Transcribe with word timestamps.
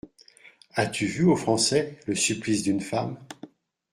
As-tu 0.73 1.05
vu 1.05 1.25
aux 1.25 1.35
Français 1.35 1.99
le 2.07 2.15
Supplice 2.15 2.63
d’une 2.63 2.81
femme? 2.81 3.19